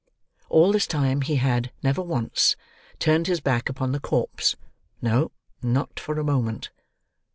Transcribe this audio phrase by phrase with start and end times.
[0.49, 2.55] All this time he had, never once,
[2.97, 4.55] turned his back upon the corpse;
[4.99, 5.31] no,
[5.61, 6.71] not for a moment.